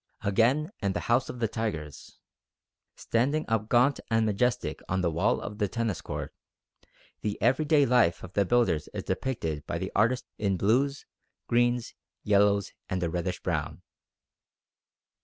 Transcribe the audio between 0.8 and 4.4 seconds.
in the House of the Tigers, standing up gaunt and